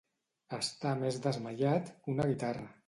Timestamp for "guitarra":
2.35-2.69